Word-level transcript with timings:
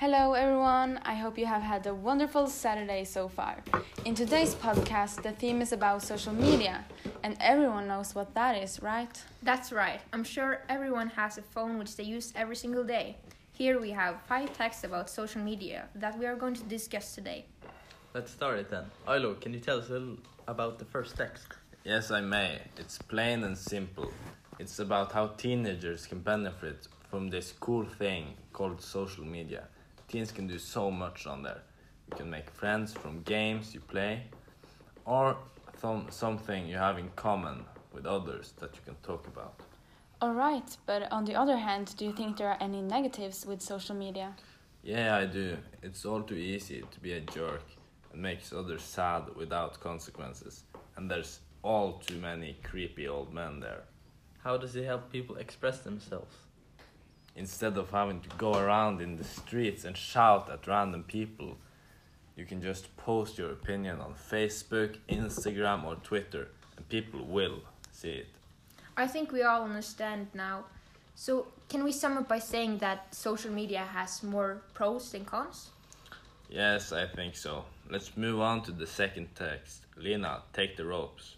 Hello, 0.00 0.34
everyone. 0.34 1.00
I 1.02 1.14
hope 1.16 1.36
you 1.36 1.46
have 1.46 1.60
had 1.60 1.84
a 1.88 1.92
wonderful 1.92 2.46
Saturday 2.46 3.02
so 3.02 3.26
far. 3.26 3.56
In 4.04 4.14
today's 4.14 4.54
podcast, 4.54 5.24
the 5.24 5.32
theme 5.32 5.60
is 5.60 5.72
about 5.72 6.04
social 6.04 6.32
media, 6.32 6.84
and 7.24 7.36
everyone 7.40 7.88
knows 7.88 8.14
what 8.14 8.32
that 8.36 8.62
is, 8.62 8.80
right? 8.80 9.10
That's 9.42 9.72
right. 9.72 10.00
I'm 10.12 10.22
sure 10.22 10.62
everyone 10.68 11.08
has 11.08 11.36
a 11.36 11.42
phone 11.42 11.78
which 11.78 11.96
they 11.96 12.04
use 12.04 12.32
every 12.36 12.54
single 12.54 12.84
day. 12.84 13.16
Here 13.50 13.80
we 13.80 13.90
have 13.90 14.22
five 14.22 14.56
texts 14.56 14.84
about 14.84 15.10
social 15.10 15.42
media 15.42 15.88
that 15.96 16.16
we 16.16 16.26
are 16.26 16.36
going 16.36 16.54
to 16.54 16.62
discuss 16.62 17.16
today. 17.16 17.46
Let's 18.14 18.30
start 18.30 18.60
it 18.60 18.70
then. 18.70 18.84
Ilo, 19.08 19.34
can 19.34 19.52
you 19.52 19.58
tell 19.58 19.78
us 19.78 19.88
a 19.88 19.94
little 19.94 20.18
about 20.46 20.78
the 20.78 20.84
first 20.84 21.16
text? 21.16 21.48
Yes, 21.82 22.12
I 22.12 22.20
may. 22.20 22.60
It's 22.76 22.98
plain 22.98 23.42
and 23.42 23.58
simple. 23.58 24.12
It's 24.60 24.78
about 24.78 25.10
how 25.10 25.26
teenagers 25.36 26.06
can 26.06 26.20
benefit 26.20 26.86
from 27.10 27.30
this 27.30 27.50
cool 27.58 27.84
thing 27.84 28.34
called 28.52 28.80
social 28.80 29.24
media. 29.24 29.66
Teens 30.08 30.32
can 30.32 30.46
do 30.46 30.58
so 30.58 30.90
much 30.90 31.26
on 31.26 31.42
there. 31.42 31.62
You 32.10 32.16
can 32.16 32.30
make 32.30 32.50
friends 32.50 32.94
from 32.94 33.22
games 33.22 33.74
you 33.74 33.80
play 33.80 34.22
or 35.04 35.36
some, 35.80 36.06
something 36.10 36.66
you 36.66 36.76
have 36.76 36.98
in 36.98 37.10
common 37.16 37.64
with 37.92 38.06
others 38.06 38.54
that 38.58 38.74
you 38.74 38.80
can 38.84 38.94
talk 39.02 39.26
about. 39.26 39.60
Alright, 40.22 40.76
but 40.86 41.12
on 41.12 41.24
the 41.24 41.34
other 41.34 41.56
hand, 41.56 41.94
do 41.96 42.06
you 42.06 42.12
think 42.12 42.36
there 42.36 42.48
are 42.48 42.58
any 42.60 42.80
negatives 42.80 43.46
with 43.46 43.60
social 43.60 43.94
media? 43.94 44.34
Yeah, 44.82 45.16
I 45.16 45.26
do. 45.26 45.58
It's 45.82 46.04
all 46.04 46.22
too 46.22 46.34
easy 46.34 46.82
to 46.90 47.00
be 47.00 47.12
a 47.12 47.20
jerk 47.20 47.62
and 48.12 48.22
makes 48.22 48.52
others 48.52 48.82
sad 48.82 49.24
without 49.36 49.78
consequences. 49.78 50.64
And 50.96 51.10
there's 51.10 51.40
all 51.62 52.02
too 52.06 52.16
many 52.16 52.56
creepy 52.64 53.06
old 53.06 53.32
men 53.32 53.60
there. 53.60 53.82
How 54.38 54.56
does 54.56 54.74
it 54.74 54.84
help 54.84 55.12
people 55.12 55.36
express 55.36 55.80
themselves? 55.80 56.34
Instead 57.38 57.78
of 57.78 57.88
having 57.90 58.20
to 58.20 58.28
go 58.36 58.52
around 58.54 59.00
in 59.00 59.16
the 59.16 59.22
streets 59.22 59.84
and 59.84 59.96
shout 59.96 60.50
at 60.50 60.66
random 60.66 61.04
people, 61.04 61.56
you 62.36 62.44
can 62.44 62.60
just 62.60 62.84
post 62.96 63.38
your 63.38 63.52
opinion 63.52 64.00
on 64.00 64.12
Facebook, 64.12 64.96
Instagram, 65.08 65.84
or 65.84 65.94
Twitter, 65.96 66.48
and 66.76 66.88
people 66.88 67.24
will 67.24 67.60
see 67.92 68.10
it. 68.10 68.26
I 68.96 69.06
think 69.06 69.30
we 69.30 69.44
all 69.44 69.62
understand 69.62 70.26
now. 70.34 70.64
So, 71.14 71.46
can 71.68 71.84
we 71.84 71.92
sum 71.92 72.18
up 72.18 72.28
by 72.28 72.40
saying 72.40 72.78
that 72.78 73.14
social 73.14 73.52
media 73.52 73.84
has 73.92 74.24
more 74.24 74.62
pros 74.74 75.12
than 75.12 75.24
cons? 75.24 75.70
Yes, 76.50 76.92
I 76.92 77.06
think 77.06 77.36
so. 77.36 77.64
Let's 77.88 78.16
move 78.16 78.40
on 78.40 78.62
to 78.62 78.72
the 78.72 78.86
second 78.86 79.28
text. 79.36 79.86
Lena, 79.96 80.42
take 80.52 80.76
the 80.76 80.84
ropes. 80.84 81.36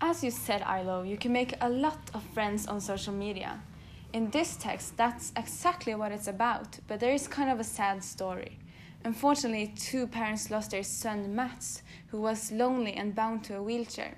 As 0.00 0.24
you 0.24 0.32
said, 0.32 0.62
Ilo, 0.62 1.02
you 1.02 1.16
can 1.16 1.32
make 1.32 1.54
a 1.60 1.68
lot 1.68 2.00
of 2.14 2.22
friends 2.34 2.66
on 2.66 2.80
social 2.80 3.12
media. 3.12 3.60
In 4.14 4.30
this 4.30 4.54
text, 4.54 4.96
that's 4.96 5.32
exactly 5.36 5.92
what 5.96 6.12
it's 6.12 6.28
about, 6.28 6.78
but 6.86 7.00
there 7.00 7.12
is 7.12 7.26
kind 7.26 7.50
of 7.50 7.58
a 7.58 7.64
sad 7.64 8.04
story. 8.04 8.60
Unfortunately, 9.02 9.74
two 9.76 10.06
parents 10.06 10.52
lost 10.52 10.70
their 10.70 10.84
son 10.84 11.34
Mats, 11.34 11.82
who 12.12 12.20
was 12.20 12.52
lonely 12.52 12.92
and 12.92 13.12
bound 13.12 13.42
to 13.42 13.56
a 13.56 13.62
wheelchair. 13.62 14.14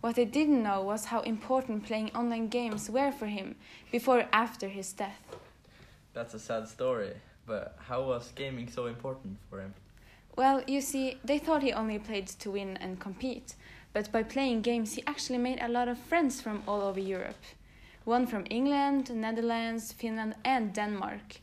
What 0.00 0.14
they 0.14 0.24
didn't 0.24 0.62
know 0.62 0.82
was 0.82 1.04
how 1.04 1.20
important 1.20 1.84
playing 1.84 2.12
online 2.14 2.48
games 2.48 2.88
were 2.88 3.12
for 3.12 3.26
him 3.26 3.56
before 3.92 4.20
or 4.20 4.28
after 4.32 4.68
his 4.68 4.94
death. 4.94 5.20
That's 6.14 6.32
a 6.32 6.38
sad 6.38 6.66
story, 6.66 7.12
but 7.46 7.76
how 7.78 8.04
was 8.04 8.32
gaming 8.34 8.70
so 8.70 8.86
important 8.86 9.36
for 9.50 9.60
him? 9.60 9.74
Well, 10.34 10.62
you 10.66 10.80
see, 10.80 11.18
they 11.22 11.38
thought 11.38 11.62
he 11.62 11.74
only 11.74 11.98
played 11.98 12.28
to 12.28 12.50
win 12.52 12.78
and 12.78 12.98
compete, 12.98 13.54
but 13.92 14.10
by 14.10 14.22
playing 14.22 14.62
games, 14.62 14.94
he 14.94 15.04
actually 15.06 15.40
made 15.40 15.60
a 15.60 15.68
lot 15.68 15.88
of 15.88 15.98
friends 15.98 16.40
from 16.40 16.62
all 16.66 16.80
over 16.80 17.00
Europe. 17.00 17.44
One 18.06 18.28
from 18.28 18.44
England, 18.50 19.10
Netherlands, 19.12 19.92
Finland, 19.92 20.36
and 20.44 20.72
Denmark. 20.72 21.40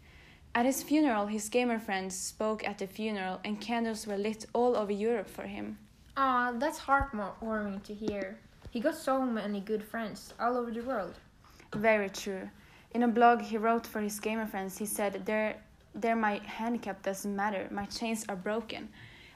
At 0.55 0.65
his 0.65 0.81
funeral, 0.81 1.27
his 1.27 1.49
gamer 1.49 1.77
friends 1.77 2.15
spoke 2.15 2.65
at 2.65 2.77
the 2.77 2.87
funeral, 2.87 3.41
and 3.43 3.59
candles 3.59 4.07
were 4.07 4.15
lit 4.15 4.45
all 4.53 4.77
over 4.77 4.93
Europe 4.93 5.27
for 5.27 5.43
him. 5.43 5.77
Ah, 6.15 6.53
that's 6.57 6.79
heartwarming 6.79 7.83
to 7.83 7.93
hear. 7.93 8.37
He 8.71 8.79
got 8.79 8.95
so 8.95 9.21
many 9.21 9.59
good 9.59 9.83
friends 9.83 10.33
all 10.39 10.55
over 10.55 10.71
the 10.71 10.83
world. 10.83 11.15
Very 11.75 12.09
true. 12.09 12.49
In 12.93 13.03
a 13.03 13.09
blog 13.09 13.41
he 13.41 13.57
wrote 13.57 13.85
for 13.85 13.99
his 13.99 14.21
gamer 14.21 14.45
friends, 14.45 14.77
he 14.77 14.85
said, 14.85 15.25
"There, 15.25 15.57
there, 15.93 16.15
my 16.15 16.39
handicap 16.45 17.03
doesn't 17.03 17.35
matter. 17.35 17.67
My 17.71 17.87
chains 17.87 18.25
are 18.29 18.37
broken. 18.37 18.87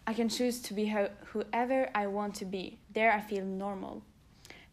I 0.09 0.13
can 0.13 0.29
choose 0.29 0.61
to 0.61 0.73
be 0.73 0.87
ho- 0.87 1.11
whoever 1.33 1.89
I 1.93 2.07
want 2.07 2.35
to 2.35 2.45
be. 2.45 2.77
There, 2.93 3.11
I 3.11 3.19
feel 3.19 3.43
normal." 3.43 4.01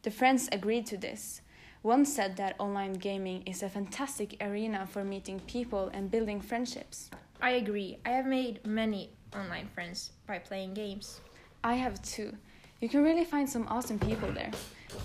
The 0.03 0.13
friends 0.13 0.49
agreed 0.53 0.87
to 0.87 0.97
this. 0.97 1.41
One 1.85 2.07
said 2.07 2.39
that 2.39 2.57
online 2.59 2.95
gaming 2.95 3.43
is 3.45 3.63
a 3.63 3.69
fantastic 3.69 4.39
arena 4.41 4.87
for 4.87 5.05
meeting 5.05 5.39
people 5.41 5.91
and 5.93 6.11
building 6.11 6.41
friendships. 6.41 7.11
I 7.43 7.51
agree. 7.61 7.99
I 8.07 8.09
have 8.13 8.25
made 8.25 8.65
many 8.65 9.11
online 9.37 9.69
friends 9.75 10.13
by 10.27 10.39
playing 10.39 10.73
games. 10.73 11.21
I 11.63 11.75
have 11.75 12.01
too. 12.01 12.33
You 12.81 12.89
can 12.89 13.05
really 13.05 13.27
find 13.27 13.47
some 13.47 13.69
awesome 13.69 13.99
people 13.99 14.33
there. 14.33 14.51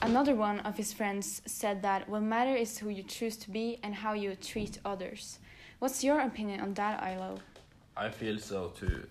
Another 0.01 0.35
one 0.35 0.61
of 0.61 0.77
his 0.77 0.93
friends 0.93 1.41
said 1.45 1.81
that 1.81 2.07
what 2.07 2.21
matters 2.21 2.61
is 2.61 2.77
who 2.77 2.87
you 2.87 3.03
choose 3.03 3.35
to 3.35 3.51
be 3.51 3.81
and 3.83 3.93
how 3.93 4.13
you 4.13 4.35
treat 4.35 4.79
others. 4.85 5.39
What's 5.79 6.01
your 6.01 6.21
opinion 6.21 6.61
on 6.61 6.75
that, 6.75 7.03
Ilo? 7.05 7.39
I 7.97 8.09
feel 8.09 8.39
so 8.39 8.69
too. 8.69 9.05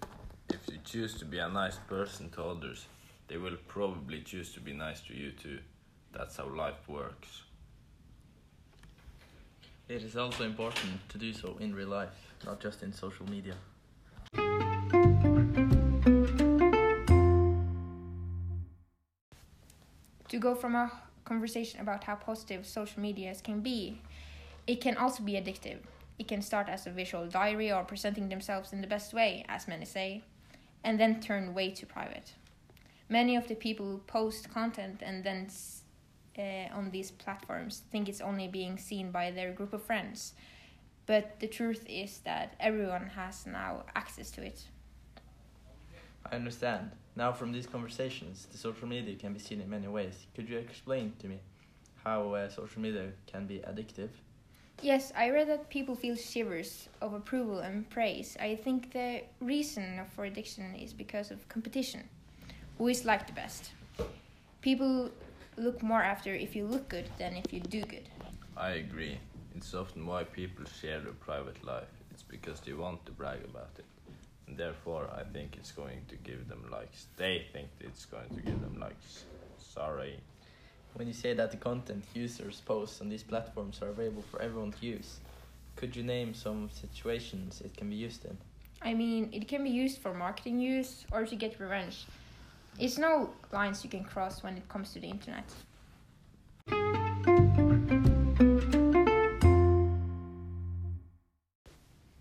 If 0.49 0.61
you 0.73 0.79
choose 0.87 1.19
to 1.19 1.27
be 1.27 1.39
a 1.39 1.51
nice 1.51 1.77
person 1.87 2.31
to 2.31 2.45
others, 2.45 2.87
they 3.27 3.37
will 3.37 3.59
probably 3.67 4.23
choose 4.23 4.55
to 4.55 4.61
be 4.61 4.73
nice 4.73 5.03
to 5.03 5.15
you 5.15 5.33
too. 5.33 5.59
That's 6.15 6.39
how 6.39 6.49
life 6.49 6.89
works. 6.89 7.43
It 9.89 10.03
is 10.03 10.17
also 10.17 10.45
important 10.45 11.09
to 11.09 11.17
do 11.17 11.33
so 11.33 11.57
in 11.61 11.75
real 11.75 11.89
life, 11.89 12.35
not 12.45 12.61
just 12.61 12.83
in 12.83 12.93
social 12.93 13.25
media. 13.31 13.55
To 20.29 20.39
go 20.39 20.55
from 20.55 20.75
a 20.75 20.93
conversation 21.25 21.81
about 21.81 22.05
how 22.05 22.17
positive 22.17 22.67
social 22.67 23.01
medias 23.01 23.41
can 23.41 23.61
be, 23.61 24.03
it 24.67 24.83
can 24.83 24.99
also 24.99 25.23
be 25.23 25.33
addictive. 25.33 25.79
It 26.19 26.29
can 26.29 26.43
start 26.43 26.69
as 26.69 26.87
a 26.87 26.91
visual 26.91 27.27
diary 27.27 27.73
or 27.73 27.83
presenting 27.83 28.29
themselves 28.29 28.75
in 28.75 28.83
the 28.83 28.87
best 28.87 29.15
way, 29.15 29.47
as 29.49 29.67
many 29.67 29.87
say, 29.87 30.23
and 30.85 31.01
then 31.01 31.21
turn 31.21 31.55
way 31.55 31.71
too 31.71 31.87
private. 31.87 32.35
Many 33.09 33.37
of 33.37 33.49
the 33.49 33.55
people 33.55 33.87
who 33.87 33.99
post 34.07 34.51
content 34.51 35.01
and 35.03 35.25
then 35.25 35.49
uh, 36.39 36.75
on 36.75 36.91
these 36.91 37.11
platforms 37.11 37.83
think 37.91 38.09
it's 38.09 38.21
only 38.21 38.49
being 38.49 38.79
seen 38.79 39.11
by 39.11 39.31
their 39.31 39.53
group 39.53 39.73
of 39.73 39.83
friends, 39.83 40.35
but 41.07 41.41
the 41.41 41.47
truth 41.47 41.85
is 41.89 42.19
that 42.25 42.55
everyone 42.61 43.07
has 43.17 43.47
now 43.47 43.85
access 43.95 44.31
to 44.33 44.43
it. 44.45 44.65
I 46.31 46.37
understand. 46.37 46.91
Now, 47.17 47.33
from 47.33 47.53
these 47.53 47.67
conversations, 47.67 48.47
the 48.53 48.59
social 48.59 48.87
media 48.87 49.17
can 49.17 49.33
be 49.33 49.41
seen 49.41 49.61
in 49.61 49.69
many 49.69 49.89
ways. 49.89 50.27
Could 50.37 50.49
you 50.49 50.59
explain 50.59 51.13
to 51.19 51.27
me 51.27 51.41
how 52.05 52.35
uh, 52.35 52.49
social 52.49 52.81
media 52.81 53.11
can 53.27 53.47
be 53.47 53.59
addictive? 53.59 54.11
Yes, 54.81 55.13
I 55.17 55.31
read 55.31 55.49
that 55.49 55.69
people 55.71 55.97
feel 55.97 56.15
shivers 56.15 56.89
of 57.01 57.13
approval 57.13 57.59
and 57.59 57.89
praise. 57.91 58.37
I 58.39 58.55
think 58.55 58.93
the 58.93 59.23
reason 59.41 60.01
for 60.15 60.25
addiction 60.25 60.77
is 60.77 60.93
because 60.93 61.33
of 61.33 61.49
competition. 61.49 62.09
Who 62.79 62.87
is 62.87 63.05
like 63.05 63.27
the 63.27 63.33
best? 63.33 63.73
People 64.61 65.11
look 65.59 65.83
more 65.83 66.03
after 66.03 66.35
if 66.35 66.55
you 66.57 66.67
look 66.67 66.89
good 66.89 67.09
than 67.19 67.35
if 67.35 67.53
you 67.53 67.61
do 67.61 67.83
good. 67.83 68.09
I 68.57 68.71
agree. 68.71 69.19
It's 69.57 69.75
often 69.75 70.07
why 70.07 70.25
people 70.25 70.65
share 70.81 71.01
their 71.01 71.13
private 71.13 71.65
life. 71.65 71.89
It's 72.11 72.23
because 72.23 72.61
they 72.61 72.73
want 72.73 73.05
to 73.07 73.13
brag 73.13 73.45
about 73.45 73.71
it. 73.79 73.85
And 74.47 74.57
therefore, 74.57 75.09
I 75.15 75.25
think 75.25 75.57
it's 75.57 75.73
going 75.73 76.01
to 76.09 76.17
give 76.17 76.49
them 76.49 76.65
likes. 76.71 77.07
They 77.17 77.47
think 77.53 77.69
it's 77.81 78.05
going 78.05 78.29
to 78.31 78.41
give 78.41 78.61
them 78.61 78.79
likes. 78.81 79.25
Sorry. 79.59 80.19
When 80.95 81.07
you 81.07 81.13
say 81.13 81.35
that 81.35 81.51
the 81.51 81.57
content 81.57 82.05
users 82.15 82.61
post 82.65 83.01
on 83.01 83.09
these 83.09 83.23
platforms 83.23 83.83
are 83.83 83.89
available 83.89 84.25
for 84.31 84.41
everyone 84.41 84.73
to 84.73 84.87
use, 84.87 85.21
could 85.77 85.95
you 85.95 86.03
name 86.03 86.35
some 86.35 86.71
situations 86.73 87.61
it 87.65 87.77
can 87.77 87.91
be 87.91 87.97
used 87.97 88.25
in? 88.25 88.37
I 88.83 88.95
mean, 88.95 89.29
it 89.33 89.49
can 89.49 89.65
be 89.65 89.71
used 89.71 89.99
for 89.99 90.15
marketing 90.15 90.61
use 90.61 91.05
or 91.13 91.27
to 91.27 91.37
get 91.37 91.61
revenge. 91.61 92.07
It's 92.79 92.97
no 92.97 93.31
lines 93.51 93.83
you 93.83 93.91
can 93.91 94.05
cross 94.05 94.45
when 94.45 94.57
it 94.57 94.69
comes 94.69 94.93
to 94.93 95.01
the 95.01 95.09
internet. 95.09 95.51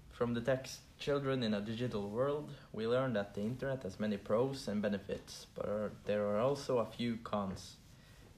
From 0.10 0.34
the 0.34 0.42
text 0.42 0.80
Children 0.98 1.44
in 1.44 1.54
a 1.54 1.62
Digital 1.62 2.10
World, 2.10 2.50
we 2.74 2.88
learn 2.88 3.14
that 3.14 3.36
the 3.36 3.42
internet 3.42 3.84
has 3.84 4.00
many 4.00 4.18
pros 4.18 4.68
and 4.68 4.82
benefits, 4.82 5.46
but 5.54 5.68
are, 5.68 5.92
there 6.06 6.26
are 6.26 6.40
also 6.40 6.80
a 6.80 6.86
few 6.88 7.18
cons. 7.18 7.76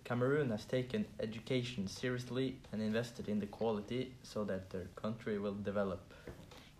Cameroon 0.03 0.49
has 0.49 0.65
taken 0.65 1.05
education 1.21 1.87
seriously 1.87 2.57
and 2.73 2.81
invested 2.81 3.29
in 3.29 3.39
the 3.39 3.45
quality 3.45 4.13
so 4.23 4.43
that 4.43 4.69
their 4.71 4.87
country 4.97 5.39
will 5.39 5.55
develop. 5.55 6.01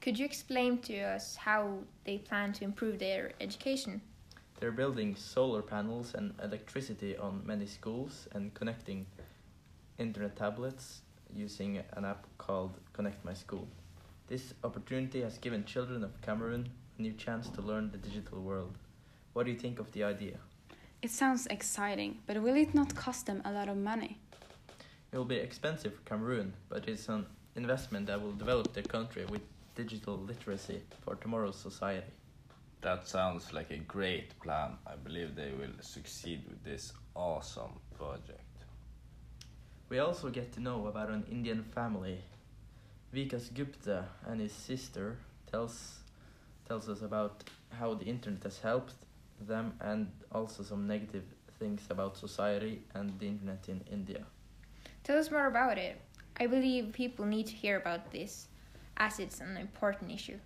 Could 0.02 0.20
you 0.20 0.26
explain 0.26 0.80
to 0.80 1.00
us 1.00 1.38
how 1.38 1.78
they 2.04 2.18
plan 2.18 2.52
to 2.54 2.66
improve 2.66 3.00
their 3.00 3.32
education? 3.40 4.02
They're 4.60 4.72
building 4.72 5.16
solar 5.16 5.62
panels 5.62 6.14
and 6.14 6.34
electricity 6.44 7.16
on 7.16 7.44
many 7.46 7.66
schools 7.66 8.28
and 8.34 8.54
connecting 8.54 9.06
internet 9.98 10.36
tablets 10.36 11.02
using 11.34 11.82
an 11.94 12.04
app 12.04 12.28
called 12.38 12.78
Connect 12.92 13.24
My 13.24 13.34
School. 13.34 13.70
This 14.28 14.54
opportunity 14.66 15.22
has 15.22 15.38
given 15.38 15.64
children 15.64 16.04
of 16.04 16.22
Cameroon 16.22 16.68
a 16.98 17.02
new 17.02 17.14
chance 17.14 17.48
to 17.50 17.62
learn 17.62 17.90
the 17.92 17.98
digital 17.98 18.42
world. 18.42 18.78
What 19.32 19.46
do 19.46 19.52
you 19.52 19.58
think 19.58 19.80
of 19.80 19.94
the 19.94 20.04
idea? 20.04 20.38
It 21.02 21.12
sounds 21.12 21.48
exciting, 21.48 22.20
but 22.28 22.42
will 22.42 22.58
it 22.58 22.76
not 22.76 22.94
cost 22.96 23.28
them 23.28 23.42
a 23.46 23.54
lot 23.54 23.70
of 23.70 23.78
money? 23.78 24.20
It 25.14 25.18
will 25.18 25.24
be 25.24 25.38
expensive 25.38 25.94
for 25.96 26.02
Cameroon, 26.02 26.54
but 26.68 26.90
it's 26.90 27.08
an 27.08 27.26
investment 27.56 28.08
that 28.08 28.22
will 28.22 28.34
develop 28.34 28.74
the 28.74 28.82
country 28.82 29.24
with 29.26 29.42
digital 29.76 30.18
literacy 30.18 30.82
for 31.06 31.16
tomorrow's 31.16 31.56
society. 31.56 32.12
That 32.82 33.08
sounds 33.08 33.52
like 33.52 33.72
a 33.72 33.78
great 33.78 34.40
plan. 34.40 34.78
I 34.88 34.96
believe 34.96 35.36
they 35.36 35.52
will 35.52 35.82
succeed 35.82 36.44
with 36.48 36.64
this 36.64 36.94
awesome 37.14 37.80
project. 37.98 38.44
We 39.90 40.00
also 40.00 40.30
get 40.30 40.54
to 40.54 40.62
know 40.62 40.88
about 40.88 41.10
an 41.10 41.26
Indian 41.30 41.64
family. 41.64 42.20
Vikas 43.14 43.54
Gupta 43.54 44.06
and 44.26 44.40
his 44.40 44.54
sister 44.54 45.18
tells 45.52 46.00
tells 46.68 46.88
us 46.88 47.02
about 47.02 47.44
how 47.72 47.96
the 47.96 48.06
internet 48.06 48.44
has 48.44 48.60
helped 48.60 48.94
them 49.42 49.74
and 49.82 50.12
also 50.32 50.62
some 50.62 50.86
negative 50.88 51.24
things 51.58 51.82
about 51.90 52.16
society 52.16 52.84
and 52.94 53.20
the 53.20 53.28
internet 53.28 53.68
in 53.68 53.82
India. 53.92 54.24
Tell 55.04 55.18
us 55.18 55.32
more 55.32 55.48
about 55.48 55.78
it. 55.80 56.00
I 56.38 56.46
believe 56.46 56.94
people 56.94 57.26
need 57.26 57.48
to 57.48 57.56
hear 57.56 57.78
about 57.78 58.12
this 58.12 58.48
as 58.98 59.20
it's 59.20 59.42
an 59.42 59.58
important 59.58 60.12
issue. 60.12 60.38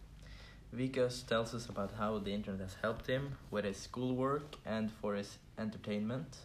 Vikas 0.75 1.25
tells 1.27 1.53
us 1.53 1.69
about 1.69 1.91
how 1.99 2.17
the 2.17 2.33
internet 2.33 2.61
has 2.61 2.75
helped 2.81 3.05
him 3.05 3.37
with 3.51 3.63
his 3.63 3.77
schoolwork 3.77 4.55
and 4.65 4.91
for 4.91 5.13
his 5.13 5.37
entertainment. 5.59 6.37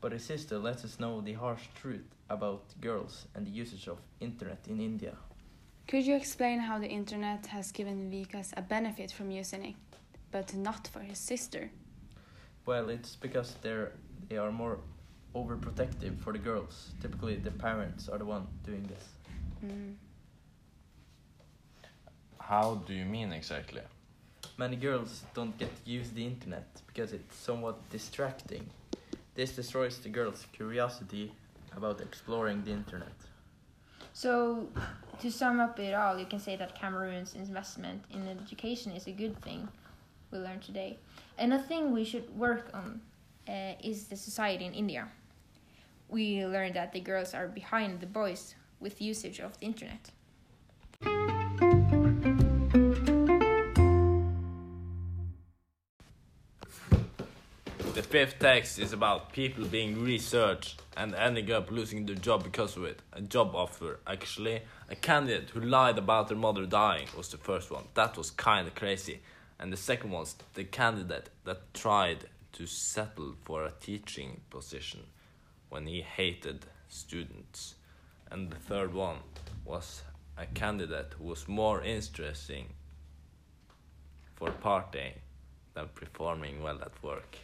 But 0.00 0.12
his 0.12 0.24
sister 0.24 0.58
lets 0.58 0.84
us 0.84 0.98
know 0.98 1.20
the 1.20 1.34
harsh 1.34 1.64
truth 1.74 2.06
about 2.30 2.62
girls 2.80 3.26
and 3.34 3.46
the 3.46 3.50
usage 3.50 3.86
of 3.86 3.98
internet 4.20 4.66
in 4.66 4.80
India. 4.80 5.16
Could 5.86 6.06
you 6.06 6.16
explain 6.16 6.60
how 6.60 6.78
the 6.78 6.88
internet 6.88 7.46
has 7.46 7.70
given 7.70 8.10
Vikas 8.10 8.54
a 8.56 8.62
benefit 8.62 9.12
from 9.12 9.30
using 9.30 9.64
it, 9.64 9.76
but 10.30 10.54
not 10.54 10.88
for 10.88 11.00
his 11.00 11.18
sister? 11.18 11.70
Well, 12.64 12.88
it's 12.88 13.16
because 13.16 13.56
they're 13.60 13.92
they 14.30 14.38
are 14.38 14.50
more 14.50 14.78
overprotective 15.34 16.18
for 16.20 16.32
the 16.32 16.38
girls. 16.38 16.92
Typically, 17.02 17.36
the 17.36 17.50
parents 17.50 18.08
are 18.08 18.16
the 18.16 18.24
one 18.24 18.46
doing 18.64 18.84
this. 18.84 19.04
Mm. 19.62 19.96
How 22.48 22.74
do 22.86 22.92
you 22.92 23.06
mean 23.06 23.32
exactly? 23.32 23.80
Many 24.58 24.76
girls 24.76 25.22
don't 25.32 25.56
get 25.56 25.70
to 25.82 25.90
use 25.90 26.10
the 26.10 26.26
internet 26.26 26.66
because 26.86 27.14
it's 27.14 27.34
somewhat 27.34 27.76
distracting. 27.88 28.68
This 29.34 29.56
destroys 29.56 29.96
the 29.98 30.10
girls' 30.10 30.46
curiosity 30.52 31.32
about 31.74 32.02
exploring 32.02 32.62
the 32.62 32.72
internet. 32.72 33.16
So, 34.12 34.68
to 35.20 35.30
sum 35.30 35.58
up 35.58 35.80
it 35.80 35.94
all, 35.94 36.18
you 36.18 36.26
can 36.26 36.38
say 36.38 36.54
that 36.56 36.78
Cameroon's 36.78 37.34
investment 37.34 38.04
in 38.10 38.28
education 38.28 38.92
is 38.92 39.06
a 39.06 39.12
good 39.12 39.40
thing 39.40 39.66
we 40.30 40.38
learned 40.38 40.62
today. 40.62 40.98
And 41.38 41.54
a 41.54 41.58
thing 41.58 41.92
we 41.92 42.04
should 42.04 42.28
work 42.36 42.68
on 42.74 43.00
uh, 43.48 43.72
is 43.82 44.08
the 44.08 44.16
society 44.16 44.66
in 44.66 44.74
India. 44.74 45.08
We 46.10 46.44
learned 46.44 46.74
that 46.74 46.92
the 46.92 47.00
girls 47.00 47.32
are 47.32 47.48
behind 47.48 48.00
the 48.00 48.06
boys 48.06 48.54
with 48.80 49.00
usage 49.00 49.40
of 49.40 49.58
the 49.58 49.64
internet. 49.64 50.10
Fifth 58.14 58.38
text 58.38 58.78
is 58.78 58.92
about 58.92 59.32
people 59.32 59.64
being 59.64 60.00
researched 60.00 60.80
and 60.96 61.16
ending 61.16 61.50
up 61.50 61.68
losing 61.68 62.06
their 62.06 62.14
job 62.14 62.44
because 62.44 62.76
of 62.76 62.84
it. 62.84 63.02
A 63.12 63.20
job 63.20 63.56
offer, 63.56 63.98
actually. 64.06 64.62
A 64.88 64.94
candidate 64.94 65.50
who 65.50 65.58
lied 65.58 65.98
about 65.98 66.28
their 66.28 66.36
mother 66.36 66.64
dying 66.64 67.08
was 67.16 67.30
the 67.30 67.38
first 67.38 67.72
one. 67.72 67.86
That 67.94 68.16
was 68.16 68.30
kind 68.30 68.68
of 68.68 68.76
crazy. 68.76 69.18
And 69.58 69.72
the 69.72 69.76
second 69.76 70.12
was 70.12 70.36
the 70.54 70.62
candidate 70.62 71.30
that 71.42 71.74
tried 71.74 72.26
to 72.52 72.68
settle 72.68 73.34
for 73.42 73.64
a 73.64 73.72
teaching 73.80 74.42
position 74.48 75.00
when 75.68 75.88
he 75.88 76.00
hated 76.00 76.66
students. 76.88 77.74
And 78.30 78.48
the 78.48 78.60
third 78.70 78.94
one 78.94 79.18
was 79.64 80.02
a 80.38 80.46
candidate 80.46 81.14
who 81.18 81.24
was 81.24 81.48
more 81.48 81.82
interesting 81.82 82.74
for 84.36 84.50
partying 84.50 85.14
than 85.74 85.88
performing 85.96 86.62
well 86.62 86.80
at 86.80 87.02
work. 87.02 87.38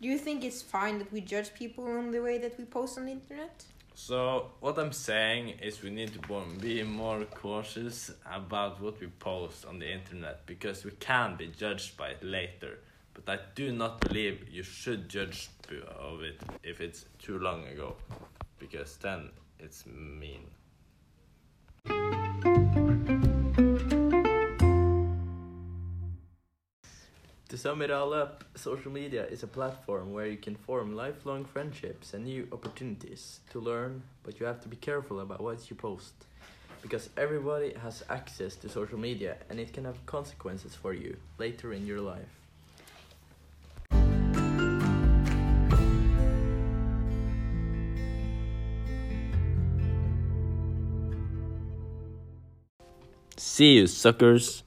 Do 0.00 0.08
you 0.08 0.18
think 0.18 0.44
it's 0.44 0.60
fine 0.60 0.98
that 0.98 1.10
we 1.10 1.22
judge 1.22 1.54
people 1.54 1.84
on 1.84 2.10
the 2.10 2.20
way 2.20 2.36
that 2.38 2.58
we 2.58 2.64
post 2.64 2.98
on 2.98 3.06
the 3.06 3.12
internet? 3.12 3.64
So 3.94 4.50
what 4.60 4.78
I'm 4.78 4.92
saying 4.92 5.54
is 5.62 5.82
we 5.82 5.88
need 5.88 6.12
to 6.12 6.44
be 6.60 6.82
more 6.82 7.24
cautious 7.24 8.10
about 8.30 8.78
what 8.82 9.00
we 9.00 9.06
post 9.06 9.64
on 9.64 9.78
the 9.78 9.90
internet 9.90 10.44
because 10.44 10.84
we 10.84 10.90
can 11.00 11.36
be 11.36 11.46
judged 11.46 11.96
by 11.96 12.08
it 12.08 12.22
later. 12.22 12.80
But 13.14 13.26
I 13.26 13.38
do 13.54 13.72
not 13.72 14.00
believe 14.00 14.50
you 14.50 14.62
should 14.62 15.08
judge 15.08 15.48
of 15.98 16.20
it 16.20 16.42
if 16.62 16.82
it's 16.82 17.06
too 17.18 17.38
long 17.38 17.66
ago, 17.68 17.96
because 18.58 18.98
then 18.98 19.30
it's 19.58 19.86
mean. 19.86 20.44
To 27.56 27.62
sum 27.62 27.80
it 27.80 27.90
all 27.90 28.12
up, 28.12 28.44
social 28.54 28.92
media 28.92 29.24
is 29.28 29.42
a 29.42 29.46
platform 29.46 30.12
where 30.12 30.26
you 30.26 30.36
can 30.36 30.56
form 30.56 30.94
lifelong 30.94 31.46
friendships 31.46 32.12
and 32.12 32.26
new 32.26 32.46
opportunities 32.52 33.40
to 33.48 33.60
learn, 33.60 34.02
but 34.24 34.38
you 34.38 34.44
have 34.44 34.60
to 34.60 34.68
be 34.68 34.76
careful 34.76 35.20
about 35.20 35.40
what 35.40 35.70
you 35.70 35.74
post. 35.74 36.12
Because 36.82 37.08
everybody 37.16 37.72
has 37.82 38.04
access 38.10 38.56
to 38.56 38.68
social 38.68 38.98
media 38.98 39.38
and 39.48 39.58
it 39.58 39.72
can 39.72 39.86
have 39.86 40.04
consequences 40.04 40.74
for 40.74 40.92
you 40.92 41.16
later 41.38 41.72
in 41.72 41.86
your 41.86 42.02
life. 42.02 42.28
See 53.38 53.76
you, 53.76 53.86
suckers! 53.86 54.65